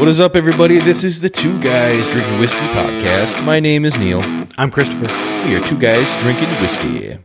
[0.00, 0.78] What is up, everybody?
[0.78, 3.44] This is the Two Guys Drinking Whiskey podcast.
[3.44, 4.22] My name is Neil.
[4.56, 5.04] I'm Christopher.
[5.46, 7.18] We are two guys drinking whiskey.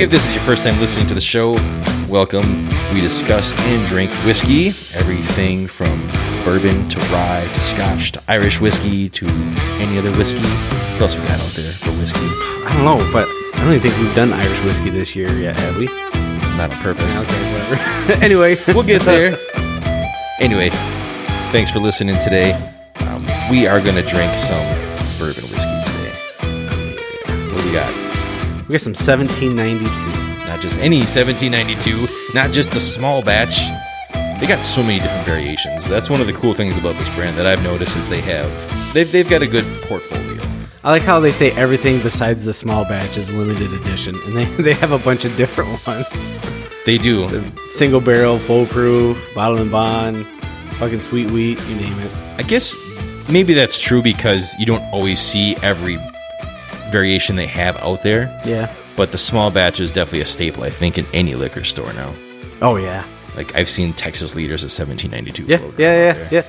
[0.00, 1.54] If this is your first time listening to the show,
[2.08, 2.68] welcome.
[2.94, 6.06] We discuss and drink whiskey, everything from
[6.44, 9.26] bourbon to rye to scotch to Irish whiskey to
[9.80, 10.38] any other whiskey.
[10.38, 12.20] What else we got out there for whiskey?
[12.20, 15.56] I don't know, but I don't even think we've done Irish whiskey this year yet,
[15.56, 15.88] have we?
[16.56, 17.20] Not on purpose.
[17.22, 18.22] Okay, whatever.
[18.24, 19.36] anyway, we'll get there.
[20.40, 20.68] Anyway,
[21.52, 22.52] thanks for listening today.
[22.96, 24.66] Um, we are going to drink some
[25.16, 26.10] bourbon whiskey today.
[27.52, 28.04] What do we got?
[28.66, 29.86] we got some 1792.
[30.48, 33.60] Not just any 1792, not just a small batch.
[34.40, 35.86] They got so many different variations.
[35.86, 38.92] That's one of the cool things about this brand that I've noticed is they have
[38.92, 40.33] they've, they've got a good portfolio.
[40.84, 44.44] I like how they say everything besides the small batch is limited edition, and they,
[44.62, 46.34] they have a bunch of different ones.
[46.84, 47.42] They do.
[47.68, 50.26] Single barrel, full proof, bottle and bond,
[50.74, 52.12] fucking sweet wheat, you name it.
[52.36, 52.76] I guess
[53.30, 55.96] maybe that's true because you don't always see every
[56.90, 58.24] variation they have out there.
[58.44, 58.70] Yeah.
[58.94, 62.12] But the small batch is definitely a staple, I think, in any liquor store now.
[62.60, 63.06] Oh yeah.
[63.36, 65.44] Like I've seen Texas Leaders at 1792.
[65.44, 66.42] Yeah, yeah, yeah, yeah.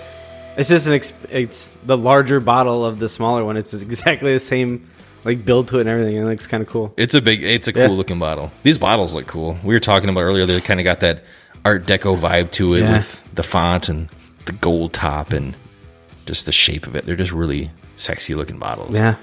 [0.57, 3.57] It's just an ex- it's the larger bottle of the smaller one.
[3.57, 4.89] It's exactly the same
[5.23, 6.17] like build to it and everything.
[6.17, 6.93] and It looks kind of cool.
[6.97, 7.87] It's a big, it's a cool Yeah.
[7.89, 8.51] looking bottle.
[8.63, 9.57] These bottles look cool.
[9.63, 10.45] We were talking about earlier.
[10.45, 11.23] They kind of got that
[11.65, 12.93] Art Deco vibe to it Yeah.
[12.97, 14.07] with the font and
[14.45, 15.55] the gold top and
[16.27, 17.05] just the shape of it.
[17.07, 18.93] They're just really sexy looking bottles.
[18.95, 19.15] Yeah.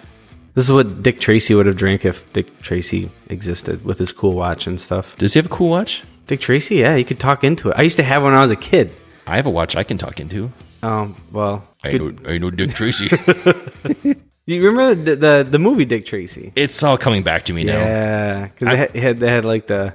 [0.54, 4.32] This is what Dick Tracy would have drank if Dick Tracy existed with his cool
[4.34, 5.16] watch and stuff.
[5.18, 6.02] Does he have a cool watch?
[6.26, 7.76] Dick Tracy, yeah, you could talk into it.
[7.78, 8.90] I used to have one when I was a kid.
[9.26, 10.52] I have a watch I can talk into.
[10.82, 13.04] Um, well, I know, I know Dick Tracy.
[14.46, 16.52] you remember the, the the movie Dick Tracy?
[16.56, 17.78] it's all coming back to me now.
[17.78, 19.94] Yeah, because they had, had they had like the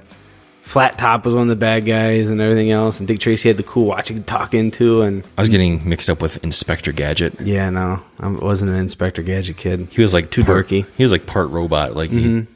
[0.62, 3.56] flat top was one of the bad guys and everything else, and Dick Tracy had
[3.56, 6.90] the cool watch you could talk into, and I was getting mixed up with Inspector
[6.92, 7.40] Gadget.
[7.40, 9.88] yeah, no, I wasn't an Inspector Gadget kid.
[9.90, 10.86] He was like too part, dorky.
[10.96, 12.46] He was like part robot, like he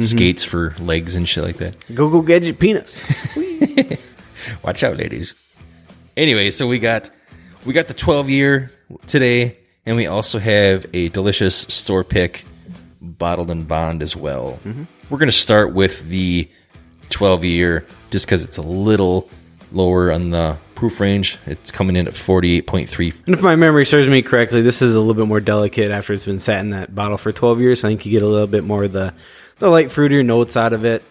[0.00, 1.76] skates for legs and shit like that.
[1.94, 3.10] Go go gadget penis.
[4.64, 5.34] Watch out, ladies.
[6.16, 7.10] Anyway, so we got
[7.64, 8.70] we got the 12 year
[9.06, 12.44] today, and we also have a delicious store pick
[13.00, 14.58] bottled and bond as well.
[15.10, 16.48] We're gonna start with the
[17.10, 19.28] 12 year just because it's a little
[19.72, 21.38] lower on the proof range.
[21.46, 23.14] It's coming in at 48.3.
[23.26, 26.12] And if my memory serves me correctly, this is a little bit more delicate after
[26.12, 27.84] it's been sat in that bottle for 12 years.
[27.84, 29.14] I think you get a little bit more of the,
[29.58, 31.02] the light fruitier notes out of it.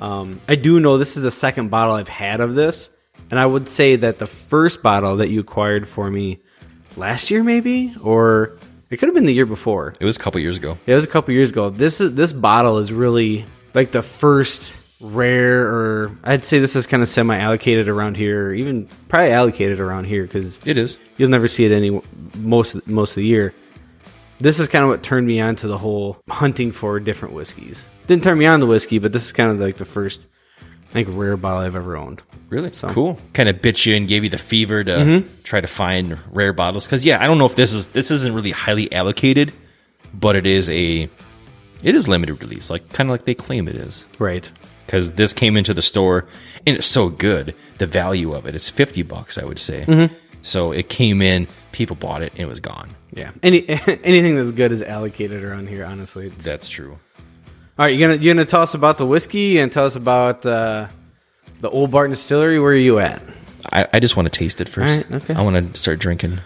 [0.00, 2.90] Um, I do know this is the second bottle I've had of this.
[3.30, 6.38] And I would say that the first bottle that you acquired for me
[6.96, 8.56] last year, maybe, or
[8.90, 9.94] it could have been the year before.
[9.98, 10.78] It was a couple years ago.
[10.86, 11.70] It was a couple years ago.
[11.70, 13.44] This is this bottle is really
[13.74, 18.48] like the first rare, or I'd say this is kind of semi allocated around here,
[18.48, 20.96] or even probably allocated around here because It is.
[21.16, 22.00] You'll never see it any
[22.36, 23.52] most most of the year.
[24.38, 27.88] This is kind of what turned me on to the whole hunting for different whiskeys.
[28.06, 30.20] Didn't turn me on to whiskey, but this is kind of like the first,
[30.90, 32.22] Think, rare bottle I've ever owned.
[32.48, 32.70] Really?
[32.70, 33.18] Cool.
[33.32, 35.28] Kind of bit you and gave you the fever to mm-hmm.
[35.42, 36.86] try to find rare bottles.
[36.86, 39.52] Because yeah, I don't know if this is this isn't really highly allocated,
[40.14, 41.08] but it is a
[41.82, 44.06] it is limited release, like kind of like they claim it is.
[44.18, 44.50] Right.
[44.86, 46.26] Because this came into the store
[46.66, 47.54] and it's so good.
[47.78, 49.84] The value of it, it's fifty bucks, I would say.
[49.84, 50.14] Mm-hmm.
[50.42, 52.94] So it came in, people bought it, and it was gone.
[53.12, 53.32] Yeah.
[53.42, 55.84] Any anything that's good is allocated around here.
[55.84, 56.28] Honestly.
[56.28, 56.98] That's true.
[57.78, 60.46] All right, you gonna you gonna tell us about the whiskey and tell us about
[60.46, 60.88] uh,
[61.60, 62.58] the Old Barton Distillery.
[62.58, 63.22] Where are you at?
[63.70, 65.10] I, I just want to taste it first.
[65.10, 65.34] Right, okay.
[65.34, 66.38] I want to start drinking.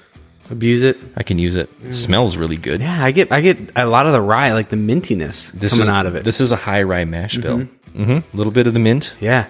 [0.51, 0.99] Abuse it.
[1.17, 1.71] I can use it.
[1.85, 2.81] It smells really good.
[2.81, 5.85] Yeah, I get I get a lot of the rye, like the mintiness This coming
[5.85, 6.25] is, out of it.
[6.25, 7.61] This is a high rye mash bill.
[7.95, 8.11] Mm-hmm.
[8.11, 9.15] A little bit of the mint.
[9.21, 9.49] yeah.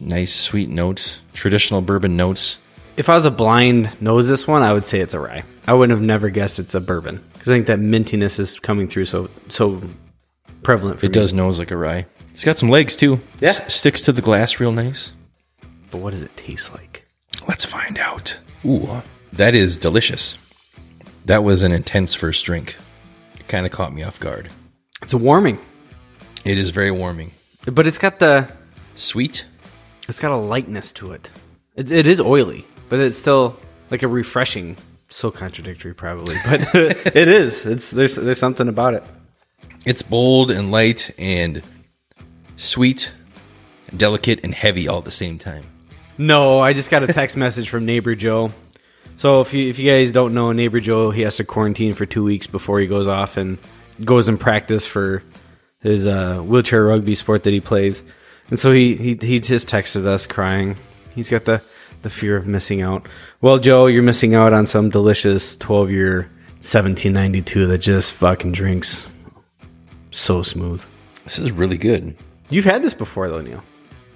[0.00, 2.58] Nice sweet notes, traditional bourbon notes.
[2.96, 5.44] If I was a blind nose this one, I would say it's a rye.
[5.66, 8.88] I wouldn't have never guessed it's a bourbon because I think that mintiness is coming
[8.88, 9.80] through so so
[10.66, 11.12] prevalent for It me.
[11.14, 12.06] does nose like a rye.
[12.34, 13.20] It's got some legs too.
[13.40, 13.50] Yeah.
[13.50, 15.12] S- sticks to the glass real nice.
[15.92, 17.06] But what does it taste like?
[17.46, 18.36] Let's find out.
[18.64, 19.02] Ooh,
[19.32, 20.36] that is delicious.
[21.24, 22.76] That was an intense first drink.
[23.38, 24.48] It kind of caught me off guard.
[25.02, 25.58] It's warming,
[26.44, 27.30] It is very warming.
[27.64, 28.48] but it's got the
[28.96, 29.44] Sweet.
[30.08, 31.30] it's got a lightness to it.
[31.76, 33.56] It, it is oily, but it's still
[33.90, 34.76] like a refreshing.
[35.08, 37.64] So contradictory, probably, but it is.
[37.66, 39.04] It's there's there's something about it.
[39.86, 41.62] It's bold and light and
[42.56, 43.12] sweet,
[43.96, 45.64] delicate and heavy all at the same time.
[46.18, 48.50] No, I just got a text message from neighbor Joe.
[49.14, 52.04] So if you if you guys don't know neighbor Joe, he has to quarantine for
[52.04, 53.58] two weeks before he goes off and
[54.04, 55.22] goes and practice for
[55.78, 58.02] his uh, wheelchair rugby sport that he plays.
[58.50, 60.76] And so he, he he just texted us crying.
[61.14, 61.62] He's got the
[62.02, 63.06] the fear of missing out.
[63.40, 66.22] Well, Joe, you're missing out on some delicious 12 year
[66.56, 69.06] 1792 that just fucking drinks
[70.10, 70.84] so smooth.
[71.24, 72.16] This is really good.
[72.50, 73.62] You've had this before though, Neil.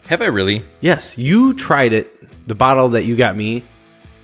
[0.06, 0.64] Have I really?
[0.80, 3.62] Yes, you tried it, the bottle that you got me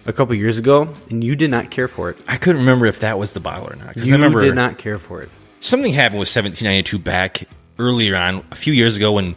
[0.05, 2.19] a couple years ago, and you did not care for it.
[2.29, 3.97] I couldn't remember if that was the bottle or not.
[3.97, 5.29] You I remember did not care for it.
[5.61, 7.49] something happened with 1792 back
[7.79, 9.35] earlier on, a few years ago, when,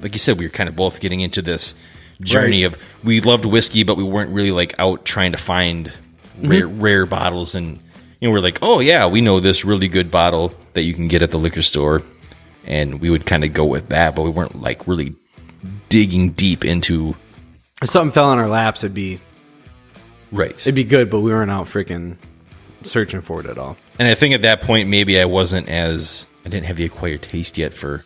[0.00, 1.74] like you said, we were kind of both getting into this
[2.20, 2.74] journey Right.
[2.74, 5.92] of we loved whiskey, but we weren't really like out trying to find
[6.38, 6.48] Mm-hmm.
[6.48, 7.54] rare, rare bottles.
[7.54, 7.78] And,
[8.22, 11.08] you know, we're like, oh, yeah, we know this really good bottle that you can
[11.08, 12.04] get at the liquor store.
[12.64, 15.16] And we would kind of go with that, but we weren't like really
[15.88, 17.16] digging deep into.
[17.82, 19.18] If something fell in our laps, it'd be
[20.30, 20.52] Right.
[20.52, 22.14] it'd be good, but we weren't out freaking
[22.84, 23.76] searching for it at all.
[23.98, 27.22] And I think at that point, maybe I wasn't as I didn't have the acquired
[27.22, 28.04] taste yet for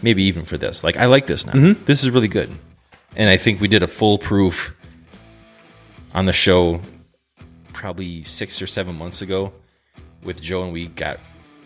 [0.00, 0.82] maybe even for this.
[0.82, 1.52] Like I like this now.
[1.52, 1.84] Mm-hmm.
[1.84, 2.50] This is really good.
[3.16, 4.74] And I think we did a full proof
[6.14, 6.80] on the show
[7.78, 9.52] probably six or seven months ago
[10.24, 11.20] with Joe, and we got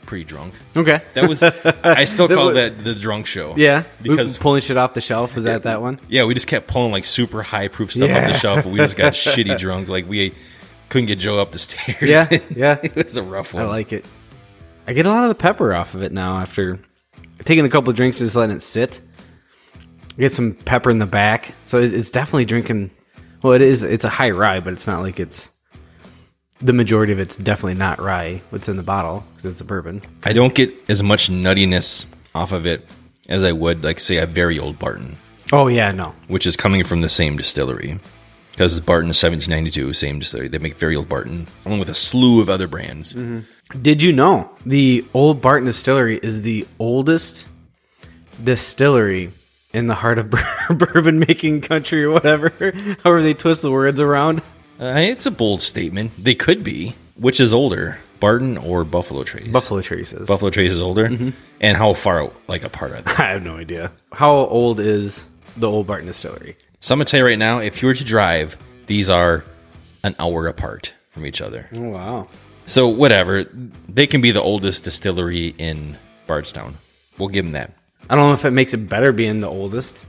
[0.05, 0.53] pretty drunk.
[0.77, 1.01] Okay.
[1.15, 1.43] That was
[1.83, 3.55] I still That call was- that the drunk show.
[3.57, 5.99] Yeah, because pulling shit off the shelf was that that one?
[6.09, 8.79] yeah, we just kept pulling like super high proof stuff off the shelf, and we
[8.81, 9.89] just got shitty drunk.
[9.89, 10.35] Like we
[10.91, 11.97] couldn't get Joe up the stairs.
[12.03, 12.79] Yeah, yeah.
[12.83, 13.65] it was a rough one.
[13.65, 14.05] I like it.
[14.87, 16.79] I get a lot of the pepper off of it now after
[17.45, 19.01] taking a couple of drinks, just letting it sit.
[20.19, 22.91] Get some pepper in the back, so it's definitely drinking.
[23.43, 23.83] Well, it is.
[23.83, 25.51] It's a high rye, but it's not like it's
[26.63, 28.41] the majority of it's definitely not rye.
[28.51, 30.03] What's in the bottle because it's a bourbon.
[30.25, 32.87] I don't get as much nuttiness off of it
[33.29, 35.17] as I would, like, say, a very old Barton,
[35.53, 36.15] Oh yeah, no.
[36.29, 37.99] which is coming from the same distillery.
[38.51, 40.49] Because Barton is 1792, same distillery.
[40.49, 43.15] They make very old Barton, along with a slew of other brands.
[43.15, 43.81] Mm-hmm.
[43.81, 47.47] Did you know the Old Barton Distillery is the oldest
[48.43, 49.33] distillery
[49.73, 50.31] in the heart of
[50.71, 52.51] bourbon making country or whatever?
[53.03, 54.43] However they twist the words around.
[54.83, 56.11] Uh, it's a bold statement.
[56.19, 56.97] They could be.
[57.15, 59.47] Which is older, Barton or Buffalo Trace?
[59.47, 60.27] Buffalo Traces.
[60.27, 61.33] Buffalo Trace is older.
[61.61, 63.13] And how far, like, apart are they?
[63.19, 63.93] I have no idea.
[64.13, 66.57] How old is the Old Barton Distillery?
[66.81, 68.57] So I'm going to tell you right now, if you were to drive,
[68.87, 69.45] these are
[70.03, 71.69] an hour apart from each other.
[71.75, 72.29] Oh wow.
[72.67, 73.45] So whatever,
[73.89, 75.97] they can be the oldest distillery in
[76.27, 76.79] Bardstown.
[77.19, 77.73] We'll give them that.
[78.11, 80.05] I don't know if it makes it better being the oldest,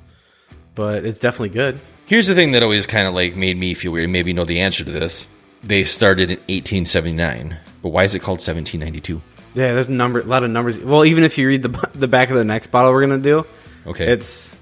[0.73, 1.79] but it's definitely good.
[2.13, 4.07] Here's the thing that always kind of like made me feel weird.
[4.07, 5.27] Maybe you know the answer to this.
[5.63, 9.19] They started in 1879, but why is it called 1792?
[9.55, 10.77] Yeah, there's a number, a lot of numbers.
[10.77, 13.47] Well, even if you read the the back of the next bottle we're gonna do,
[13.87, 14.55] Okay, it's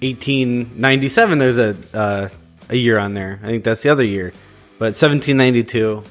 [0.00, 1.36] 1897.
[1.38, 2.28] There's a uh,
[2.70, 3.40] a year on there.
[3.42, 4.32] I think that's the other year,
[4.78, 6.02] but 1792.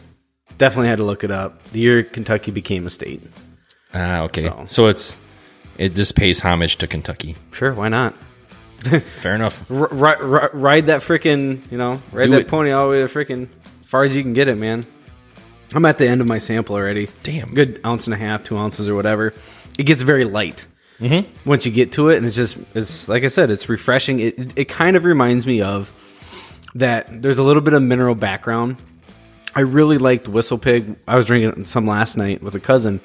[0.60, 1.64] Definitely had to look it up.
[1.72, 3.24] The year Kentucky became a state.
[3.96, 4.44] ah okay.
[4.44, 4.86] so- So.
[4.86, 5.20] it's
[5.80, 7.38] it just pays homage to Kentucky.
[7.54, 8.14] Sure, why not?
[9.20, 9.70] Fair enough.
[9.70, 12.48] R- ri- ride that freaking, you know, ride Do that it.
[12.48, 13.50] pony all the way to freaking
[13.84, 14.86] far as you can get it, man.
[15.74, 17.10] I'm at the end of my sample already.
[17.24, 17.54] Damn.
[17.54, 19.34] good ounce and a half, two ounces or whatever.
[19.78, 20.68] It gets very light
[21.00, 21.28] mm-hmm.
[21.48, 24.20] once you get to it, and it's just it's like I said, it's refreshing.
[24.20, 25.92] It it, it kind of reminds me of
[26.76, 27.22] that.
[27.22, 28.78] There's a little bit of mineral background.
[29.56, 30.96] I really liked Whistle Pig.
[31.08, 33.02] I was drinking some last night with a cousin,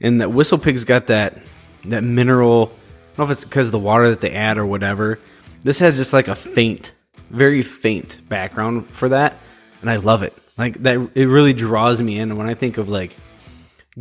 [0.00, 1.42] and that Whistle Pig's got that
[1.86, 2.72] that mineral.
[3.18, 5.18] I don't know if it's because of the water that they add or whatever.
[5.62, 6.92] This has just like a faint,
[7.30, 9.36] very faint background for that,
[9.80, 10.32] and I love it.
[10.56, 12.30] Like that, it really draws me in.
[12.30, 13.16] And when I think of like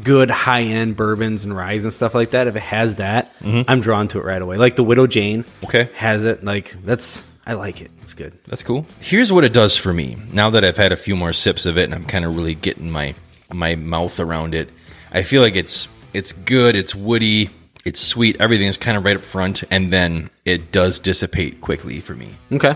[0.03, 3.63] good high end bourbons and ryes and stuff like that, if it has that, mm-hmm.
[3.68, 4.58] I'm drawn to it right away.
[4.58, 5.89] Like the Widow Jane, Okay.
[5.96, 6.44] has it.
[6.44, 7.89] Like that's I like it.
[8.03, 8.38] It's good.
[8.46, 8.86] That's cool.
[9.00, 10.15] Here's what it does for me.
[10.32, 12.53] Now that I've had a few more sips of it and I'm kind of really
[12.53, 13.15] getting my
[13.51, 14.70] my mouth around it,
[15.12, 17.50] I feel like it's it's good, it's woody,
[17.88, 22.01] it's sweet, Everything is kind of right up front and then it does dissipate quickly
[22.01, 22.75] for me, Okay.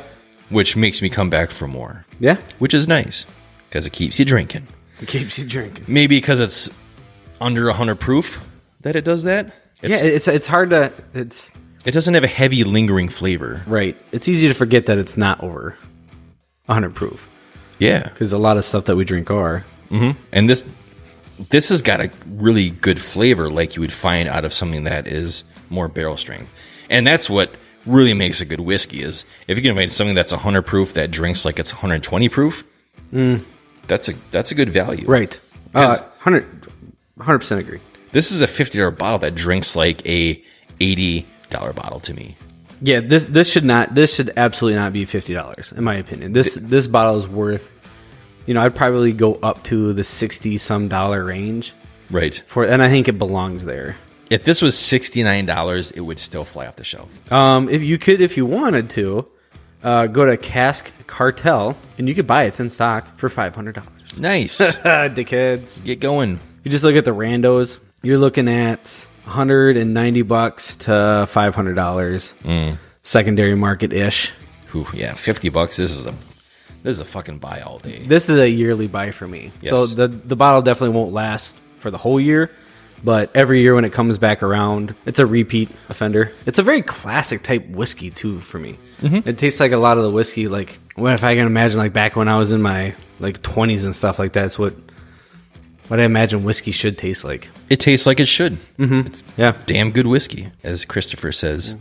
[0.49, 2.37] which makes me come back for more, Yeah.
[2.59, 3.25] which is nice
[3.67, 4.67] because it keeps you drinking.
[5.01, 5.85] It keeps you drinking.
[5.87, 6.69] Maybe because it's
[7.39, 8.39] under 100 proof
[8.81, 9.51] that it does that.
[9.81, 11.51] It's, yeah, it's it's hard to it's
[11.85, 13.63] it doesn't have a heavy lingering flavor.
[13.65, 13.95] right.
[14.11, 15.75] It's easy to forget that it's not over
[16.67, 17.27] 100 proof
[17.79, 18.03] Yeah.
[18.09, 19.65] because a lot of stuff that we drink are.
[19.91, 20.11] Mm-hmm.
[20.31, 20.63] and this
[21.49, 25.07] this has got a really good flavor like you would find out of something that
[25.07, 26.49] is more barrel strength
[26.89, 27.53] and that's what
[27.85, 31.09] really makes a good whiskey is if you can find something that's 100 proof that
[31.09, 32.63] drinks like it's 120 proof
[33.87, 35.39] that's a that's a good value Right.
[35.73, 36.45] Uh, 'Cause- 100
[37.19, 37.79] 100% agree.
[38.11, 40.41] this is a $50 bottle that drinks like a
[40.79, 41.25] $80
[41.75, 42.35] bottle to me
[42.81, 46.33] Yeah, this this should not this should absolutely not be fifty dollars in my opinion.
[46.33, 47.73] This this bottle is worth,
[48.45, 51.73] you know, I'd probably go up to the sixty some dollar range
[52.09, 53.97] right for, and I think it belongs there.
[54.29, 57.09] If this was sixty nine dollars, it would still fly off the shelf.
[57.31, 59.27] Um, if you could, if you wanted to,
[59.83, 62.49] uh, go to Cask Cartel and you could buy it.
[62.49, 64.19] It's in stock for five hundred dollars.
[64.19, 64.57] Nice.
[64.61, 65.83] Dickheads.
[65.83, 66.39] Get going.
[66.63, 67.79] You just look at the randos.
[68.03, 72.33] You're looking at 190 bucks to 500 dollars.
[73.01, 74.31] Secondary market ish.
[74.93, 75.77] Yeah, fifty bucks.
[75.77, 76.13] This is a
[76.83, 78.03] this is a fucking buy all day.
[78.05, 79.51] This is a yearly buy for me.
[79.63, 82.51] So the the bottle definitely won't last for the whole year,
[83.03, 86.31] but every year when it comes back around, it's a repeat offender.
[86.45, 88.77] It's a very classic type whiskey too for me.
[89.03, 91.93] It tastes like a lot of the whiskey like what if I can imagine like
[91.93, 94.45] back when I was in my like 20s and stuff like that.
[94.45, 94.75] It's what
[95.87, 97.49] what I imagine whiskey should taste like.
[97.69, 98.57] It tastes like it should.
[98.77, 99.07] Mm-hmm.
[99.07, 99.53] It's Yeah.
[99.65, 101.75] damn good whiskey, as Christopher says.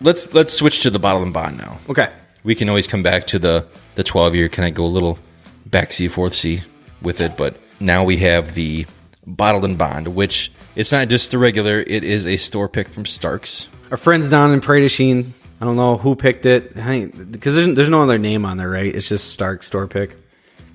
[0.00, 1.78] Let's let's switch to the bottle and bond now.
[1.88, 2.08] Okay.
[2.44, 4.48] We can always come back to the the twelve year.
[4.48, 5.18] Can I go a little
[5.66, 6.62] back C fourth C
[7.00, 7.36] with it?
[7.36, 8.86] But now we have the
[9.26, 11.80] bottled and bond, which it's not just the regular.
[11.80, 13.68] It is a store pick from Starks.
[13.90, 15.34] Our friends down in Prairie Sheen.
[15.60, 18.92] I don't know who picked it because there's, there's no other name on there, right?
[18.92, 20.16] It's just Stark store pick.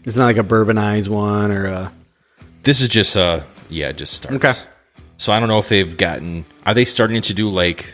[0.05, 1.93] It's not like a bourbonized one or a.
[2.63, 4.35] This is just uh yeah, just Starks.
[4.35, 4.53] Okay.
[5.17, 6.45] So I don't know if they've gotten.
[6.65, 7.89] Are they starting to do like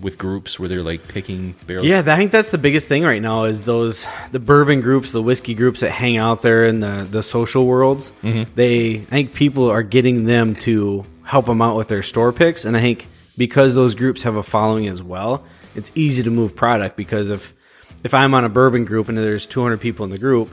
[0.00, 1.86] with groups where they're like picking barrels?
[1.86, 5.22] Yeah, I think that's the biggest thing right now is those the bourbon groups, the
[5.22, 8.12] whiskey groups that hang out there in the the social worlds.
[8.22, 8.52] Mm-hmm.
[8.54, 12.64] They, I think people are getting them to help them out with their store picks,
[12.64, 16.56] and I think because those groups have a following as well, it's easy to move
[16.56, 17.54] product because if
[18.04, 20.50] if I'm on a bourbon group and there's 200 people in the group,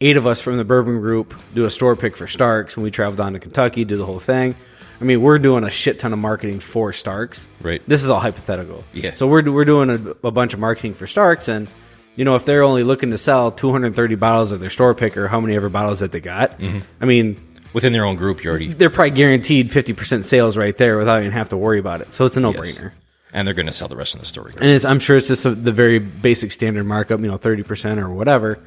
[0.00, 2.90] eight of us from the bourbon group do a store pick for Starks, and we
[2.90, 4.54] travel down to Kentucky, do the whole thing.
[5.00, 7.48] I mean, we're doing a shit ton of marketing for Starks.
[7.60, 7.82] Right.
[7.86, 8.84] This is all hypothetical.
[8.92, 9.14] Yeah.
[9.14, 11.68] So we're we're doing a, a bunch of marketing for Starks, and
[12.16, 15.28] you know, if they're only looking to sell 230 bottles of their store pick or
[15.28, 16.78] how many ever bottles that they got, mm-hmm.
[17.00, 17.40] I mean,
[17.72, 21.32] Within their own group, you already they're probably guaranteed 50% sales right there without even
[21.32, 22.10] have to worry about it.
[22.10, 22.92] So it's a no brainer.
[23.34, 24.48] and they're going to sell the rest of the store.
[24.48, 27.98] And it's, I'm sure it's just a, the very basic standard markup, you know, 30%
[27.98, 28.58] or whatever.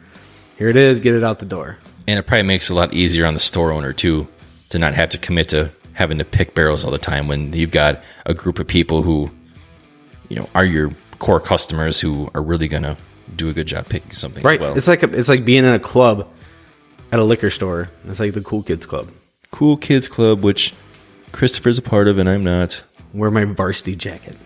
[0.60, 1.80] Here it is, get it out the door.
[2.06, 4.28] And it probably makes it a lot easier on the store owner too
[4.70, 7.72] to not have to commit to having to pick barrels all the time when you've
[7.72, 9.30] got a group of people who,
[10.30, 12.98] you know, are your core customers who are really going to
[13.36, 14.60] do a good job picking something Right.
[14.60, 14.78] as well.
[14.78, 16.28] It's like a, it's like being in a club
[17.12, 17.90] at a liquor store.
[18.08, 19.10] It's like the cool kids club.
[19.52, 20.74] cool kids club, which
[21.34, 22.82] Christopher's a part of and I'm not.
[23.14, 24.38] Wear my varsity jacket.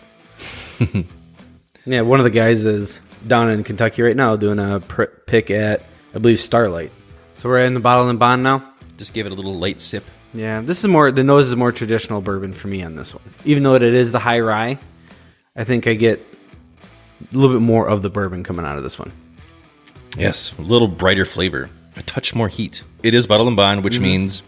[1.86, 5.52] yeah, one of the guys is down in Kentucky right now doing a pr- pick
[5.52, 5.84] at
[6.16, 6.92] I believe Starlight.
[7.38, 8.74] So we're in the bottle and bond now.
[8.98, 10.04] Just give it a little light sip.
[10.34, 13.24] Yeah, this is more the nose is more traditional bourbon for me on this one.
[13.46, 14.80] Even though it is the high rye,
[15.56, 16.20] I think I get
[17.32, 19.12] a little bit more of the bourbon coming out of this one.
[20.18, 22.84] Yes, a little brighter flavor, a touch more heat.
[23.04, 24.04] It is bottle and bond, which mm-hmm.
[24.04, 24.44] means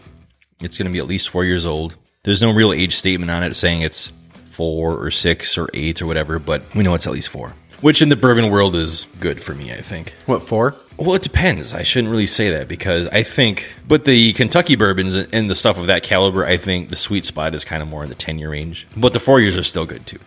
[0.60, 1.96] it's going to be at least four years old.
[2.24, 4.10] There's no real age statement on it saying it's
[4.46, 7.54] four or six or eight or whatever, but we know it's at least four.
[7.80, 10.14] Which in the bourbon world is good for me, I think.
[10.24, 10.74] What for?
[10.96, 11.74] Well, it depends.
[11.74, 15.78] I shouldn't really say that because I think, but the Kentucky bourbons and the stuff
[15.78, 18.38] of that caliber, I think the sweet spot is kind of more in the 10
[18.38, 18.86] year range.
[18.96, 20.18] But the four years are still good too.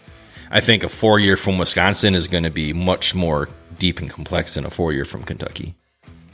[0.52, 4.10] I think a four year from Wisconsin is going to be much more deep and
[4.10, 5.76] complex than a four year from Kentucky.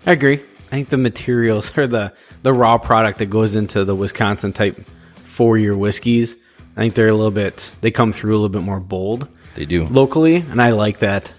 [0.06, 0.42] I agree.
[0.68, 4.86] I think the materials or the the raw product that goes into the Wisconsin type
[5.24, 6.38] four year whiskeys,
[6.76, 9.66] I think they're a little bit they come through a little bit more bold They
[9.66, 9.86] do.
[9.86, 11.34] locally, and I like that.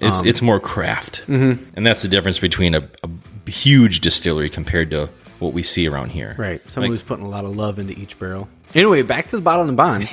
[0.00, 1.64] It's it's more craft, mm-hmm.
[1.74, 6.10] and that's the difference between a, a huge distillery compared to what we see around
[6.10, 6.34] here.
[6.38, 6.68] Right.
[6.70, 8.48] Someone who's putting a lot of love into each barrel.
[8.74, 10.08] Anyway, back to the bottle and bond.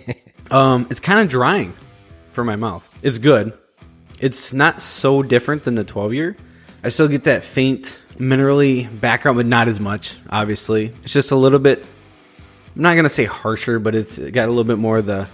[0.50, 1.74] um, it's kind of drying
[2.30, 2.88] for my mouth.
[3.02, 3.56] It's good.
[4.20, 6.36] It's not so different than the 12 year.
[6.82, 10.92] I still get that faint minerally background, but not as much, obviously.
[11.04, 11.84] It's just a little bit
[12.76, 15.26] I'm not gonna say harsher, but it's got a little bit more of the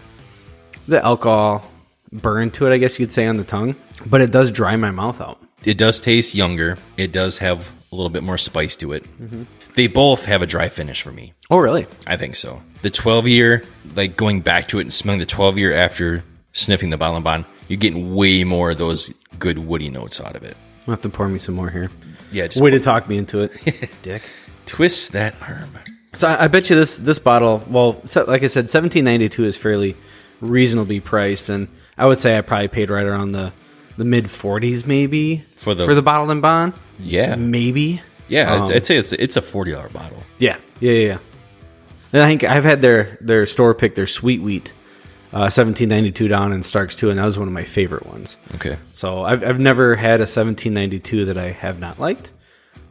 [0.87, 1.69] the alcohol
[2.13, 3.77] burn to it, I guess you could say on the tongue.
[4.07, 5.41] But it does dry my mouth out.
[5.65, 6.77] It does taste younger.
[6.97, 9.05] It does have a little bit more spice to it.
[9.75, 11.33] They both have a dry finish for me.
[11.51, 11.87] Oh really?
[12.07, 12.61] I think so.
[12.83, 13.63] The 12 year,
[13.95, 17.79] like going back to it and smelling the 12 year after sniffing the bond, you're
[17.79, 20.57] getting way more of those good woody notes out of it.
[20.87, 21.91] I'll have to pour me some more here.
[22.33, 23.91] Yeah, just Way to talk me into it.
[24.03, 24.23] Dick.
[24.67, 25.71] twist that arm.
[26.15, 27.63] So I, I bet you this this bottle.
[27.69, 29.97] Well, so, like I said, seventeen ninety two is fairly
[30.43, 33.53] reasonably priced, and I would say I probably paid right around the
[33.97, 36.75] the mid forties, maybe For the- for the bottle and bond.
[36.99, 37.35] Yeah.
[37.37, 38.01] Maybe.
[38.29, 40.23] Yeah, Um, I'd, I'd say it's it's a $40 bottle.
[40.39, 41.19] Yeah, yeah, yeah.
[42.13, 44.73] And I think I've had their their store pick their sweet wheat,
[45.33, 48.07] uh, seventeen ninety two down in Starks too, and that was one of my favorite
[48.07, 48.37] ones.
[48.57, 48.77] Okay.
[48.93, 52.31] So I've I've never had a seventeen ninety two that I have not liked,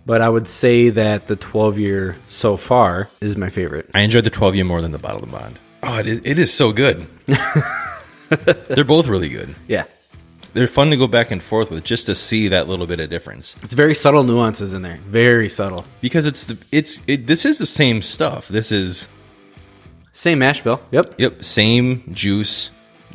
[0.08, 3.90] but I would say that the twelve year so far is my favorite.
[3.94, 5.60] I enjoyed the 12 year more than the bottle and bond.
[5.84, 7.06] Oh, it is, it is so good.
[8.70, 9.56] They're both really good.
[9.68, 9.86] Yeah.
[10.54, 13.10] They're fun to go back and forth with just to see that little bit of
[13.10, 13.56] difference.
[13.64, 14.98] It's very subtle nuances in there.
[15.08, 15.86] Very subtle.
[16.02, 18.48] Because it's the it's it, this is the same stuff.
[18.50, 19.08] This is
[20.14, 20.82] Same mash bill.
[20.92, 21.16] Yep.
[21.18, 22.70] Yep, same juice,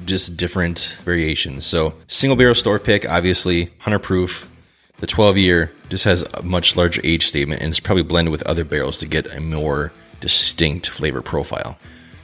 [0.07, 1.67] just different variations.
[1.67, 4.51] So single barrel store pick, obviously, hunter proof.
[4.99, 8.43] The 12 year just has a much larger age statement and it's probably blended with
[8.45, 9.93] other barrels to get a more
[10.23, 11.77] distinct flavor profile,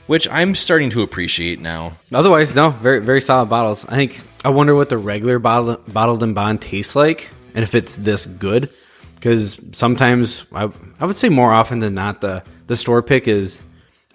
[0.07, 1.93] which I'm starting to appreciate now.
[2.13, 3.85] Otherwise, no, very very solid bottles.
[3.89, 7.75] I think I wonder what the regular bottle, bottled and bond tastes like, and if
[7.75, 8.71] it's this good.
[9.15, 10.69] Because sometimes I,
[10.99, 13.63] I would say more often than not the the store pick is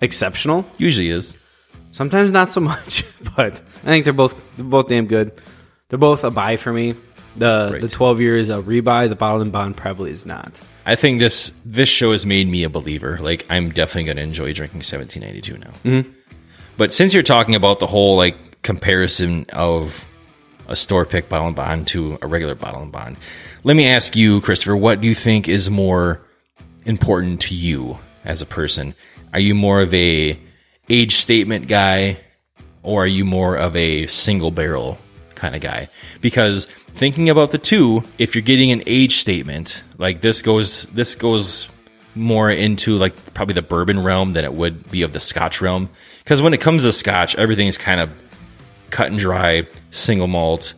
[0.01, 0.65] exceptional.
[0.77, 1.34] Usually is.
[1.91, 5.32] Sometimes not so much, but I think they're both they're both damn good.
[5.89, 6.96] They're both a buy for me.
[7.38, 7.82] The Right.
[7.82, 9.08] the twelve year is a rebuy.
[9.10, 10.60] The bottled and bond probably is not.
[10.88, 13.17] I think this this show has made me a believer.
[13.22, 15.74] Like I'm definitely going to enjoy drinking 1792 now.
[15.84, 16.12] Mm-hmm.
[16.77, 20.06] But since you're talking about the whole like comparison of
[20.70, 23.17] a store pick bottle and bond to a regular bottle and bond,
[23.65, 26.22] let me ask you, Christopher, what do you think is more
[26.86, 28.96] important to you as a person?
[29.34, 30.39] Are you more of a
[30.89, 32.17] age statement guy,
[32.82, 34.98] or are you more of a single barrel
[35.38, 35.88] kind of guy?
[36.20, 41.15] Because thinking about the two, if you're getting an age statement, like this goes this
[41.15, 41.70] goes
[42.15, 45.89] more into like probably the bourbon realm than it would be of the scotch realm.
[46.24, 48.10] Because when it comes to scotch, everything's kind of
[48.89, 50.74] cut and dry, single malt.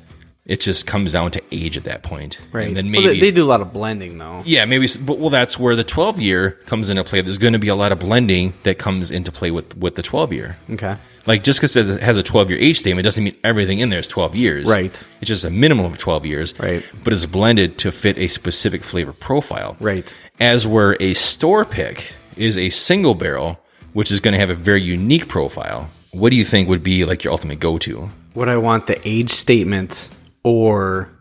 [0.50, 2.40] It just comes down to age at that point.
[2.52, 2.68] Right.
[2.68, 4.42] And then Well, maybe they, they do a lot of blending though.
[4.46, 4.88] yeah, maybe.
[5.00, 7.22] But well, that's where the 12 year comes into play.
[7.22, 10.02] There's going to be a lot of blending that comes into play with with the
[10.02, 10.58] 12 year.
[10.72, 10.98] Okay.
[11.28, 14.00] Like just because it has a 12 year age statement doesn't mean everything in there
[14.00, 14.68] is 12 years.
[14.68, 15.04] Right.
[15.22, 16.60] It's just a minimum of 12 years.
[16.60, 16.84] Right.
[17.04, 19.78] But it's blended to fit a specific flavor profile.
[19.80, 20.12] Right.
[20.40, 23.60] As where a store pick is a single barrel,
[23.94, 25.92] which is going to have a very unique profile.
[26.12, 29.00] What do you think would be like your ultimate go to Would I want the
[29.08, 30.10] age statement
[30.44, 31.12] or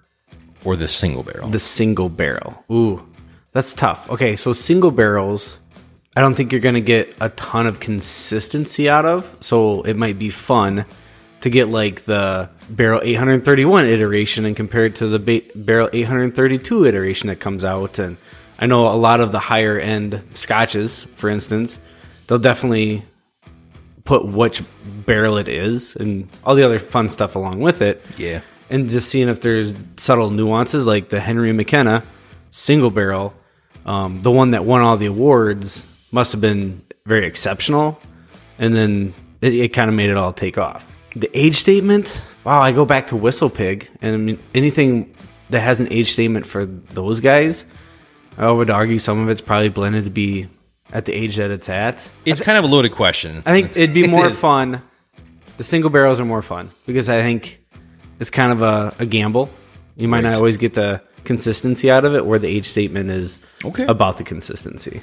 [0.65, 1.49] or the single barrel?
[1.49, 2.65] the single barrel?
[2.71, 3.07] Ooh,
[3.53, 4.11] that's tough.
[4.11, 5.59] Okay, so single barrels,
[6.17, 9.37] I don't think you're going to get a ton of consistency out of.
[9.41, 10.85] So it might be fun
[11.41, 16.87] to get like the barrel 831 iteration and compare it to the ba- barrel 832
[16.87, 17.99] iteration that comes out.
[17.99, 18.17] And
[18.59, 21.79] I know a lot of the higher end scotches, for instance,
[22.27, 23.05] they'll definitely
[24.05, 28.41] put which barrel it is and all the other fun stuff along with it yeah.
[28.71, 32.05] And just seeing if there's subtle nuances like the Henry McKenna
[32.51, 33.35] single barrel.
[33.87, 38.01] Um, the one that won all the awards must have been very exceptional,
[38.59, 40.95] and then it, it kind of made it all take off.
[41.17, 42.61] The age statement, wow!
[42.61, 45.15] I go back to Whistle Pig, and I mean anything
[45.51, 47.65] that has an age statement for those guys,
[48.37, 50.49] I would argue some of it's probably blended to be
[50.93, 52.09] at the age that it's at.
[52.27, 53.43] It's kind of a loaded question.
[53.47, 54.39] I think it'd be more is.
[54.39, 54.83] fun.
[55.57, 57.58] The single barrels are more fun because I think
[58.21, 59.51] it's kind of a, a gamble.
[59.97, 60.31] You might Right.
[60.31, 63.85] not always get the consistency out of it, where the age statement is Okay.
[63.87, 65.03] about the consistency.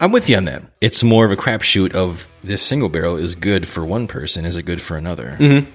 [0.00, 0.62] I'm with you on that.
[0.80, 4.56] It's more of a crapshoot of this single barrel is good for one person, is
[4.56, 5.36] it good for another?
[5.38, 5.70] Mm-hmm.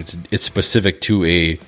[0.00, 1.58] It's it's specific to a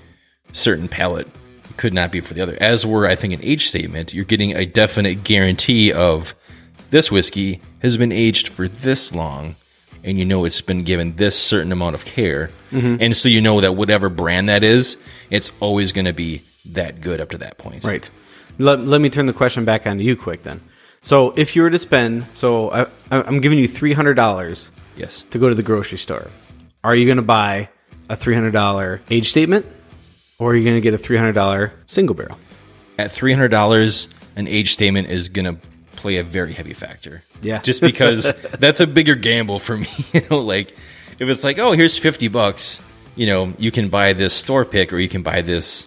[0.53, 1.27] certain palate.
[1.71, 2.57] It could not be for the other.
[2.61, 6.35] As were, I think, an age statement, you're getting a definite guarantee of
[6.91, 9.57] this whiskey has been aged for this long,
[10.09, 13.61] and you know it's been given this certain amount of care, and so you know
[13.61, 14.97] that whatever brand that is,
[15.31, 17.85] it's always going to be that good up to that point.
[17.85, 18.09] Right.
[18.59, 20.61] Let, let me turn the question back on to you quick then.
[21.03, 25.25] So if you were to spend, so I, I'm giving you three hundred dollars Yes.
[25.31, 26.29] to go to the grocery store.
[26.83, 27.69] Are you going to buy
[28.09, 29.65] a three hundred dollar age statement,
[30.39, 32.39] or are you going to get a three hundred dollar single barrel?
[32.99, 35.57] at three hundred dollars, an age statement is gonna
[35.99, 37.23] play a very heavy factor.
[37.43, 37.61] Yeah.
[37.61, 39.89] just because that's a bigger gamble for me.
[40.13, 40.71] You know, like
[41.19, 42.81] if it's like, oh, here's fifty bucks,
[43.17, 45.87] you know, you can buy this store pick, or you can buy this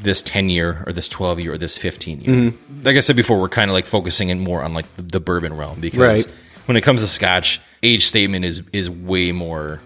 [0.00, 2.34] this ten year, or this twelve year, or this fifteen year.
[2.50, 2.82] Mm-hmm.
[2.82, 5.20] Like I said before, we're kind of like focusing in more on like the, the
[5.20, 6.34] bourbon realm because Right.
[6.66, 9.80] when it comes to Scotch, age statement is is way more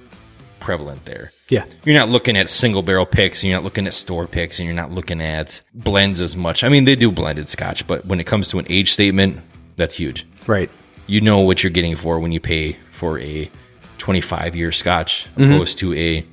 [0.58, 1.32] prevalent there.
[1.48, 1.64] Yeah.
[1.84, 4.66] You're not looking at single barrel picks, and you're not looking at store picks, and
[4.66, 6.62] you're not looking at blends as much.
[6.64, 9.40] I mean, they do blended scotch, but when it comes to an age statement,
[9.80, 10.26] that's huge.
[10.46, 10.70] Right.
[11.06, 13.50] You know what you're getting for when you pay for a
[13.98, 15.52] 25 year scotch Mm-hmm.
[15.52, 16.24] opposed to a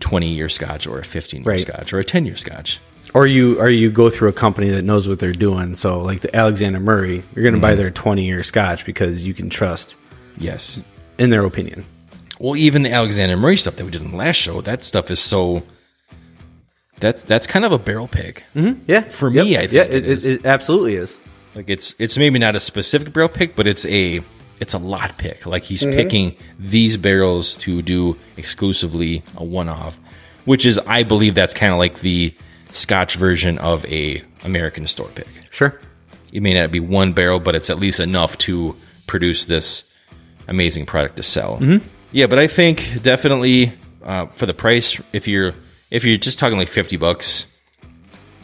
[0.00, 1.60] 20 year scotch or a 15 year Right.
[1.60, 2.78] scotch or a 10 year scotch.
[3.14, 5.74] or you or you go through a company that knows what they're doing.
[5.74, 9.32] So like the Alexander Murray, you're going to buy their 20 year Scotch because you
[9.32, 9.96] can trust
[10.36, 10.80] Yes.
[11.18, 11.84] in their opinion.
[12.38, 15.10] Well, even the Alexander Murray stuff that we did in the last show, that stuff
[15.10, 15.62] is so.
[16.98, 18.44] That's that's kind of a barrel pick.
[18.54, 20.26] Yeah, For me, I think yeah, it it, is.
[20.26, 21.18] it, it absolutely is.
[21.56, 24.20] Like it's it's maybe not a specific barrel pick, but it's a
[24.60, 25.46] it's a lot pick.
[25.46, 29.98] Like he's picking these barrels to do exclusively a one off,
[30.44, 32.34] which is I believe that's kind of like the
[32.72, 35.26] Scotch version of a American store pick.
[35.50, 35.80] Sure.
[36.30, 39.90] It may not be one barrel, but it's at least enough to produce this
[40.48, 41.58] amazing product to sell.
[42.12, 43.72] Yeah, but I think definitely
[44.04, 45.54] uh, for the price, if you're
[45.90, 47.46] if you're just talking like fifty bucks,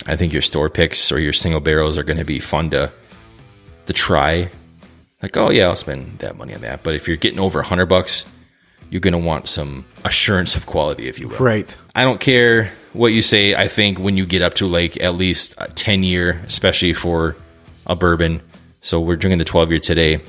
[0.07, 2.91] I think your store picks or your single barrels are going to be fun to
[3.87, 4.51] to try.
[5.23, 6.83] Like, oh yeah, I'll spend that money on that.
[6.83, 8.25] But if you're getting over a hundred bucks,
[8.91, 11.39] you're going to want some assurance of quality, if you will.
[11.39, 11.77] Right.
[11.95, 13.55] I don't care what you say.
[13.55, 17.35] I think when you get up to like at least a 10 year, especially for
[17.87, 18.43] a bourbon,
[18.83, 20.21] so we're drinking the 12 year today,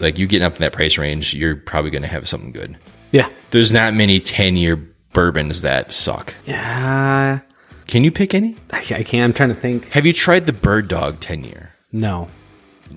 [0.00, 2.76] like you getting up in that price range, you're probably going to have something good.
[3.12, 3.28] Yeah.
[3.52, 4.76] There's not many 10 year
[5.12, 6.34] bourbons that suck.
[6.46, 7.40] Yeah.
[7.86, 8.56] Can you pick any?
[8.72, 9.24] I, I can't.
[9.24, 9.88] I'm trying to think.
[9.90, 11.74] Have you tried the Bird Dog 10 year?
[11.92, 12.28] No.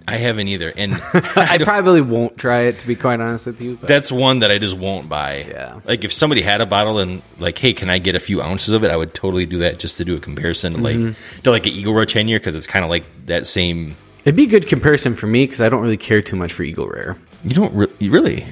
[0.07, 0.73] I haven't either.
[0.75, 3.77] And I I probably won't try it to be quite honest with you.
[3.77, 5.45] But that's one that I just won't buy.
[5.49, 5.79] Yeah.
[5.85, 8.73] Like if somebody had a bottle and like, hey, can I get a few ounces
[8.73, 8.91] of it?
[8.91, 11.41] I would totally do that just to do a comparison, like mm-hmm.
[11.41, 13.95] to like an Eagle Rare 10 year because it's kind of like that same.
[14.21, 16.63] it'd be a good comparison for me because I don't really care too much for
[16.63, 17.17] Eagle Rare.
[17.43, 18.45] You don't re- you really?